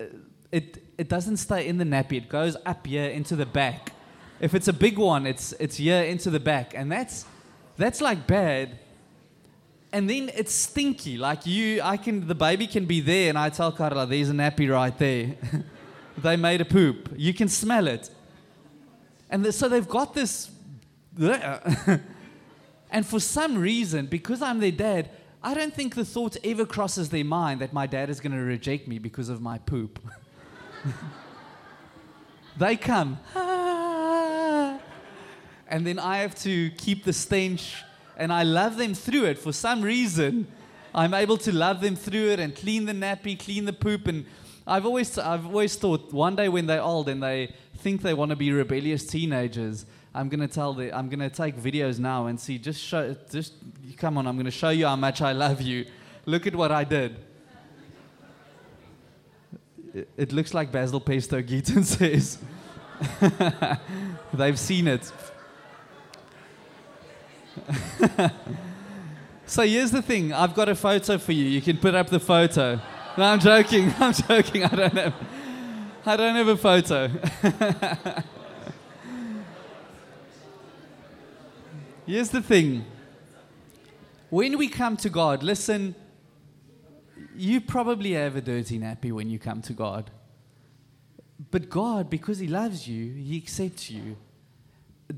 [0.00, 0.04] uh,
[0.52, 3.92] it, it doesn't stay in the nappy, it goes up here into the back.
[4.40, 6.74] If it's a big one, it's, it's here into the back.
[6.74, 7.26] And that's,
[7.76, 8.78] that's like bad
[9.94, 11.16] and then it's stinky.
[11.16, 14.32] Like you, I can, the baby can be there, and I tell Carla, there's a
[14.32, 15.36] nappy right there.
[16.18, 17.10] they made a poop.
[17.16, 18.10] You can smell it.
[19.30, 20.50] And the, so they've got this.
[22.90, 25.10] and for some reason, because I'm their dad,
[25.44, 28.38] I don't think the thought ever crosses their mind that my dad is going to
[28.38, 30.00] reject me because of my poop.
[32.58, 33.20] they come.
[35.68, 37.76] and then I have to keep the stench
[38.16, 40.46] and I love them through it for some reason.
[40.94, 44.06] I'm able to love them through it and clean the nappy, clean the poop.
[44.06, 44.26] And
[44.66, 48.30] I've always, I've always thought one day when they're old and they think they want
[48.30, 52.58] to be rebellious teenagers, I'm gonna tell the, I'm gonna take videos now and see.
[52.58, 53.54] Just show, just
[53.96, 54.28] come on.
[54.28, 55.86] I'm gonna show you how much I love you.
[56.24, 57.16] Look at what I did.
[59.92, 61.42] It, it looks like Basil Pesto.
[61.42, 62.38] Geaton says.
[64.32, 65.12] They've seen it.
[69.46, 71.44] So here's the thing I've got a photo for you.
[71.44, 72.80] You can put up the photo.
[73.16, 73.92] No, I'm joking.
[74.00, 74.64] I'm joking.
[74.64, 75.14] I don't have,
[76.06, 77.08] I don't have a photo.
[82.06, 82.86] here's the thing
[84.30, 85.94] when we come to God, listen,
[87.36, 90.10] you probably have a dirty nappy when you come to God.
[91.50, 94.16] But God, because He loves you, He accepts you.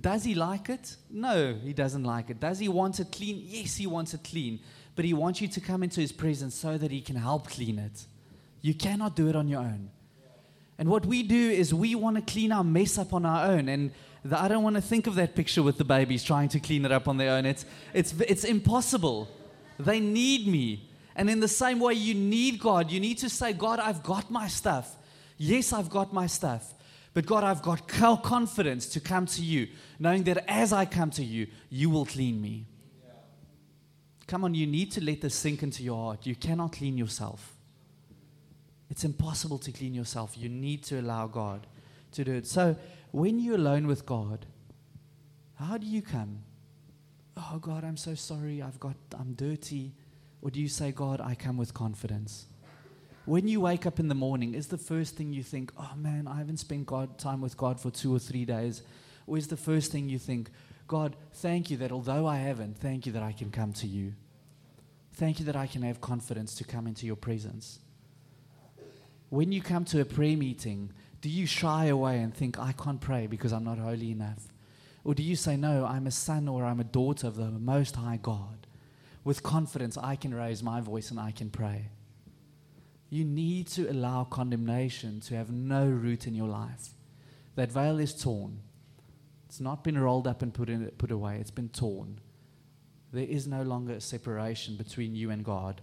[0.00, 0.96] Does He like it?
[1.10, 2.40] No, He doesn't like it.
[2.40, 3.42] Does He want it clean?
[3.44, 4.60] Yes, He wants it clean.
[4.94, 7.78] But He wants you to come into His presence so that He can help clean
[7.78, 8.06] it.
[8.62, 9.90] You cannot do it on your own.
[10.78, 13.68] And what we do is we want to clean our mess up on our own.
[13.68, 13.92] And
[14.24, 16.84] the, I don't want to think of that picture with the babies trying to clean
[16.84, 17.46] it up on their own.
[17.46, 19.28] It's, it's, it's impossible.
[19.78, 20.90] They need me.
[21.14, 22.90] And in the same way, you need God.
[22.90, 24.94] You need to say, God, I've got my stuff.
[25.38, 26.74] Yes, I've got my stuff.
[27.16, 31.24] But God, I've got confidence to come to you, knowing that as I come to
[31.24, 32.66] you, you will clean me.
[34.26, 36.26] Come on, you need to let this sink into your heart.
[36.26, 37.54] You cannot clean yourself.
[38.90, 40.36] It's impossible to clean yourself.
[40.36, 41.66] You need to allow God
[42.12, 42.46] to do it.
[42.46, 42.76] So,
[43.12, 44.44] when you're alone with God,
[45.54, 46.40] how do you come?
[47.34, 48.60] Oh God, I'm so sorry.
[48.60, 49.94] I've got I'm dirty.
[50.42, 52.44] Or do you say, God, I come with confidence?
[53.26, 56.28] When you wake up in the morning, is the first thing you think, oh man,
[56.28, 58.82] I haven't spent God, time with God for two or three days?
[59.26, 60.48] Or is the first thing you think,
[60.86, 64.12] God, thank you that although I haven't, thank you that I can come to you.
[65.14, 67.80] Thank you that I can have confidence to come into your presence.
[69.28, 73.00] When you come to a prayer meeting, do you shy away and think, I can't
[73.00, 74.46] pray because I'm not holy enough?
[75.02, 77.96] Or do you say, No, I'm a son or I'm a daughter of the Most
[77.96, 78.68] High God?
[79.24, 81.90] With confidence, I can raise my voice and I can pray.
[83.08, 86.90] You need to allow condemnation to have no root in your life.
[87.54, 88.60] That veil is torn.
[89.46, 92.20] It's not been rolled up and put, in, put away, it's been torn.
[93.12, 95.80] There is no longer a separation between you and God.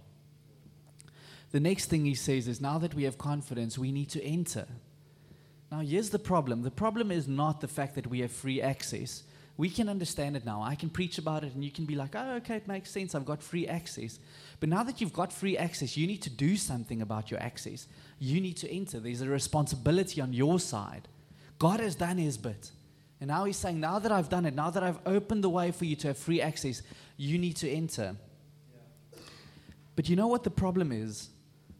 [1.51, 4.67] The next thing he says is now that we have confidence, we need to enter.
[5.71, 9.23] Now, here's the problem the problem is not the fact that we have free access.
[9.55, 10.63] We can understand it now.
[10.63, 13.13] I can preach about it, and you can be like, oh, okay, it makes sense.
[13.13, 14.19] I've got free access.
[14.59, 17.87] But now that you've got free access, you need to do something about your access.
[18.17, 18.99] You need to enter.
[18.99, 21.07] There's a responsibility on your side.
[21.59, 22.71] God has done his bit.
[23.21, 25.71] And now he's saying, now that I've done it, now that I've opened the way
[25.71, 26.81] for you to have free access,
[27.15, 28.15] you need to enter.
[28.73, 29.19] Yeah.
[29.95, 31.29] But you know what the problem is?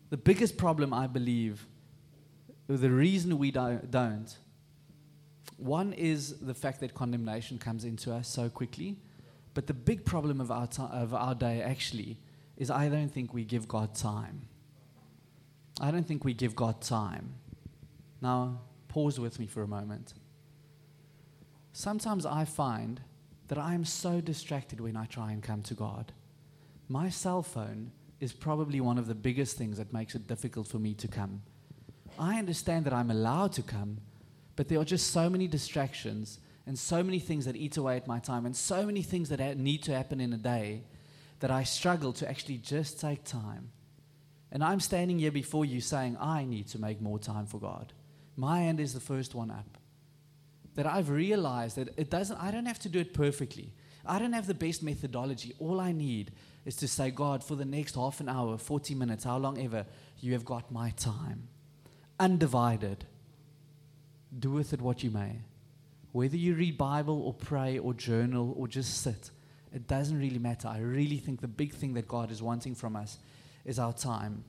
[0.10, 1.66] The biggest problem, I believe,
[2.68, 4.38] the reason we don't,
[5.64, 8.98] one is the fact that condemnation comes into us so quickly.
[9.54, 12.18] But the big problem of our, of our day actually
[12.58, 14.48] is I don't think we give God time.
[15.80, 17.36] I don't think we give God time.
[18.22, 20.14] Now, pause with me for a moment.
[21.72, 23.02] Sometimes I find
[23.48, 26.12] that I am so distracted when I try and come to God.
[26.88, 30.80] My cell phone is probably one of the biggest things that makes it difficult for
[30.80, 31.42] me to come.
[32.20, 33.98] I understand that I'm allowed to come,
[34.56, 38.08] but there are just so many distractions and so many things that eat away at
[38.08, 40.84] my time and so many things that need to happen in a day
[41.40, 43.72] that I struggle to actually just take time.
[44.52, 47.92] And I'm standing here before you saying, I need to make more time for God.
[48.38, 49.78] My hand is the first one up.
[50.76, 53.74] That I've realized that it doesn't, I don't have to do it perfectly.
[54.06, 55.54] I don't have the best methodology.
[55.60, 56.32] All I need
[56.66, 59.86] is to say, God, for the next half an hour, 40 minutes, how long ever,
[60.20, 61.48] you have got my time.
[62.20, 63.06] Undivided.
[64.40, 65.42] Do with it what you may.
[66.12, 69.32] Whether you read Bible or pray or journal or just sit,
[69.74, 70.68] it doesn't really matter.
[70.68, 73.18] I really think the big thing that God is wanting from us
[73.66, 74.44] is our time.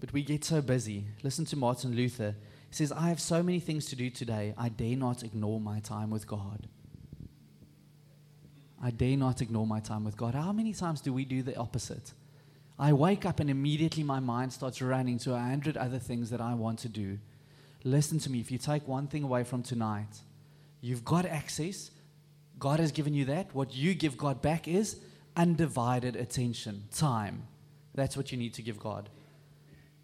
[0.00, 1.06] But we get so busy.
[1.22, 2.34] Listen to Martin Luther.
[2.68, 5.80] He says, I have so many things to do today, I dare not ignore my
[5.80, 6.68] time with God.
[8.80, 10.34] I dare not ignore my time with God.
[10.34, 12.12] How many times do we do the opposite?
[12.78, 16.40] I wake up and immediately my mind starts running to a hundred other things that
[16.40, 17.18] I want to do.
[17.84, 18.40] Listen to me.
[18.40, 20.22] If you take one thing away from tonight,
[20.80, 21.90] you've got access.
[22.58, 23.54] God has given you that.
[23.54, 25.00] What you give God back is
[25.36, 27.46] undivided attention, time.
[27.94, 29.08] That's what you need to give God.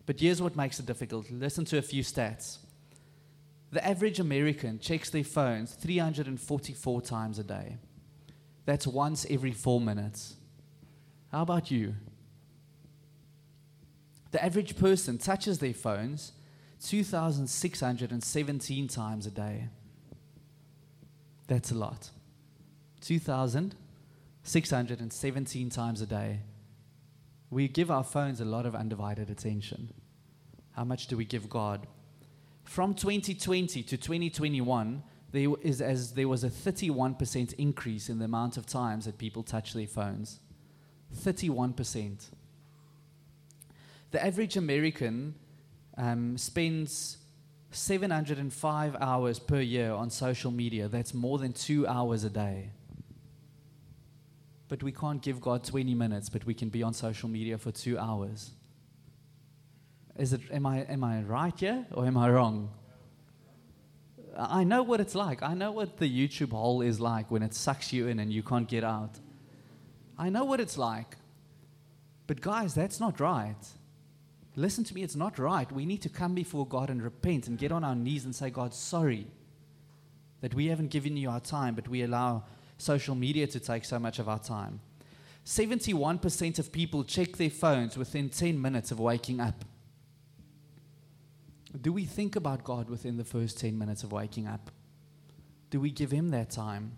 [0.06, 1.30] But here's what makes it difficult.
[1.30, 2.58] Listen to a few stats.
[3.72, 7.78] The average American checks their phones 344 times a day.
[8.66, 10.36] That's once every four minutes.
[11.32, 11.94] How about you?
[14.30, 16.32] The average person touches their phones
[16.84, 19.68] 2,617 times a day.
[21.46, 22.10] That's a lot.
[23.00, 26.40] 2,617 times a day.
[27.50, 29.94] We give our phones a lot of undivided attention.
[30.72, 31.86] How much do we give God?
[32.64, 38.58] From 2020 to 2021, there is as there was a 31% increase in the amount
[38.58, 40.40] of times that people touch their phones.
[41.16, 42.26] 31%.
[44.10, 45.34] The average American
[45.96, 47.18] um, spends
[47.70, 50.88] 705 hours per year on social media.
[50.88, 52.70] That's more than two hours a day.
[54.68, 57.70] But we can't give God 20 minutes, but we can be on social media for
[57.70, 58.50] two hours.
[60.16, 62.70] Is it, am, I, am I right here or am I wrong?
[64.36, 65.42] I know what it's like.
[65.42, 68.42] I know what the YouTube hole is like when it sucks you in and you
[68.42, 69.18] can't get out.
[70.18, 71.16] I know what it's like.
[72.26, 73.56] But, guys, that's not right.
[74.56, 75.70] Listen to me, it's not right.
[75.72, 78.50] We need to come before God and repent and get on our knees and say,
[78.50, 79.26] God, sorry
[80.40, 82.44] that we haven't given you our time, but we allow
[82.78, 84.80] social media to take so much of our time.
[85.44, 89.64] 71% of people check their phones within 10 minutes of waking up.
[91.80, 94.70] Do we think about God within the first 10 minutes of waking up?
[95.70, 96.92] Do we give Him that time?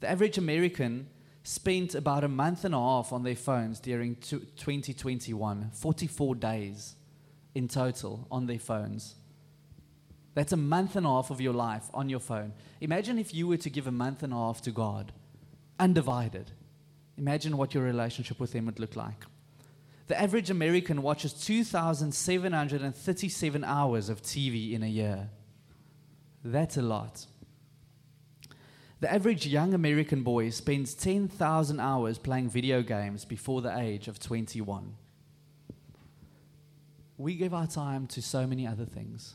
[0.00, 1.08] The average American
[1.44, 6.96] spent about a month and a half on their phones during 2021, 44 days
[7.54, 9.14] in total on their phones.
[10.32, 12.54] That's a month and a half of your life on your phone.
[12.80, 15.12] Imagine if you were to give a month and a half to God,
[15.78, 16.50] undivided.
[17.16, 19.24] Imagine what your relationship with Him would look like.
[20.06, 25.30] The average American watches 2,737 hours of TV in a year.
[26.42, 27.26] That's a lot.
[29.04, 34.18] The average young American boy spends 10,000 hours playing video games before the age of
[34.18, 34.94] 21.
[37.18, 39.34] We give our time to so many other things.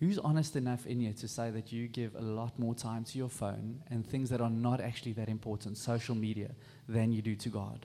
[0.00, 3.18] Who's honest enough in you to say that you give a lot more time to
[3.18, 6.52] your phone and things that are not actually that important, social media,
[6.88, 7.84] than you do to God?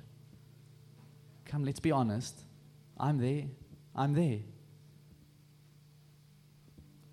[1.44, 2.34] Come, let's be honest.
[2.98, 3.44] I'm there.
[3.94, 4.40] I'm there.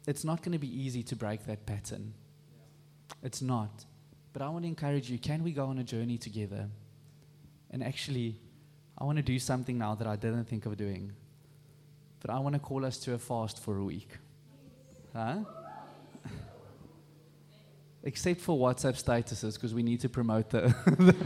[0.06, 2.14] It's not going to be easy to break that pattern.
[3.22, 3.84] It's not.
[4.32, 6.68] But I want to encourage you can we go on a journey together?
[7.70, 8.36] And actually,
[8.98, 11.12] I want to do something now that I didn't think of doing.
[12.20, 14.08] But I want to call us to a fast for a week.
[15.14, 15.38] Huh?
[18.02, 21.16] Except for WhatsApp statuses, because we need to promote the, the,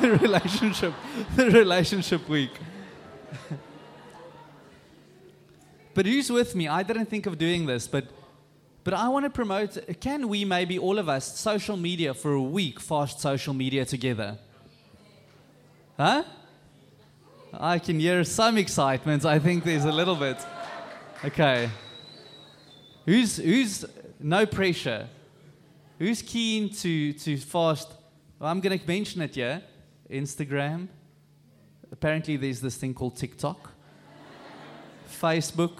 [0.00, 0.92] the relationship,
[1.36, 2.50] the relationship week.
[5.94, 6.68] but who's with me?
[6.68, 8.06] I didn't think of doing this, but
[8.84, 12.42] but I want to promote can we maybe all of us social media for a
[12.42, 14.38] week fast social media together?
[15.96, 16.24] Huh?
[17.52, 19.24] I can hear some excitement.
[19.24, 20.38] I think there's a little bit.
[21.24, 21.70] Okay.
[23.06, 23.84] Who's who's
[24.18, 25.08] no pressure?
[25.98, 27.92] Who's keen to to fast?
[28.38, 29.62] Well, I'm going to mention it here.
[30.10, 30.88] Instagram.
[31.92, 33.70] Apparently, there's this thing called TikTok,
[35.20, 35.78] Facebook,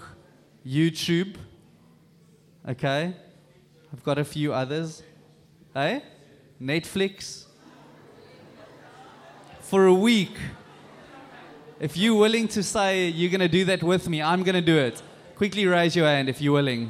[0.65, 1.35] YouTube.
[2.65, 3.13] Okay,
[3.91, 5.03] I've got a few others.
[5.73, 6.01] Hey,
[6.61, 7.43] Netflix.
[9.59, 10.37] For a week.
[11.81, 14.61] If you're willing to say you're going to do that with me, I'm going to
[14.61, 15.01] do it.
[15.35, 16.89] Quickly raise your hand if you're willing.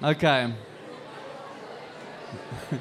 [0.00, 0.54] Okay.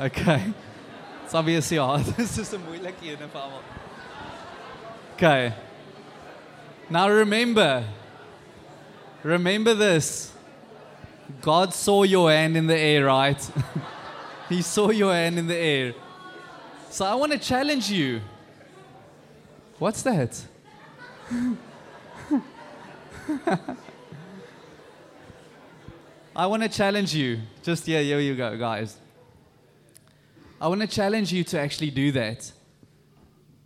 [0.00, 0.52] okay.
[1.24, 2.04] It's obviously hard.
[2.18, 2.92] This is een vir
[3.32, 3.62] almal.
[5.14, 5.54] Okay.
[6.90, 7.84] Now remember.
[9.22, 10.32] Remember this.
[11.40, 13.50] God saw your hand in the air, right?
[14.48, 15.94] he saw your hand in the air.
[16.90, 18.20] So I want to challenge you.
[19.78, 20.44] What's that?
[26.34, 27.40] I want to challenge you.
[27.62, 28.96] Just, yeah, here you go, guys.
[30.60, 32.52] I want to challenge you to actually do that.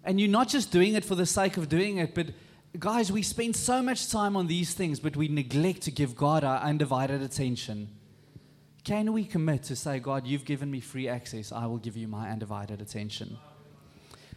[0.07, 2.29] And you're not just doing it for the sake of doing it, but
[2.79, 6.45] guys, we spend so much time on these things, but we neglect to give God
[6.45, 7.89] our undivided attention.
[8.85, 12.07] Can we commit to say, God, you've given me free access, I will give you
[12.07, 13.37] my undivided attention?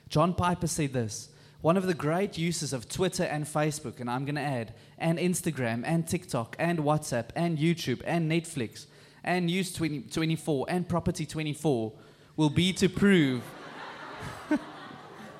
[0.09, 1.29] John Piper said this
[1.61, 5.19] one of the great uses of Twitter and Facebook, and I'm going to add, and
[5.19, 8.87] Instagram, and TikTok, and WhatsApp, and YouTube, and Netflix,
[9.23, 11.93] and News 20, 24, and Property 24
[12.37, 13.43] will be to prove.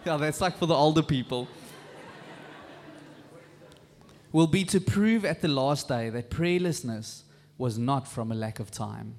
[0.05, 1.47] yeah, that's like for the older people.
[4.31, 7.23] will be to prove at the last day that prayerlessness
[7.57, 9.15] was not from a lack of time.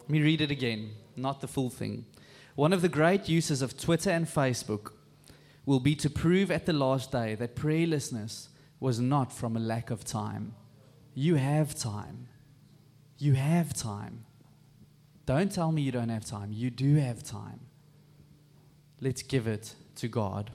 [0.00, 2.04] Let me read it again, not the full thing.
[2.56, 4.92] One of the great uses of Twitter and Facebook
[5.64, 8.48] will be to prove at the last day that prayerlessness
[8.80, 10.54] was not from a lack of time.
[11.14, 12.28] You have time.
[13.18, 14.26] You have time.
[15.26, 16.52] Don't tell me you don't have time.
[16.52, 17.60] You do have time.
[19.00, 20.50] Let's give it to God.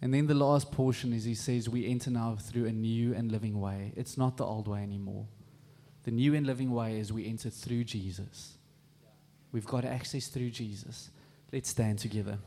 [0.00, 3.30] And then the last portion is he says, We enter now through a new and
[3.30, 3.92] living way.
[3.96, 5.26] It's not the old way anymore.
[6.02, 8.58] The new and living way is we enter through Jesus.
[9.52, 11.10] We've got access through Jesus.
[11.52, 12.38] Let's stand together.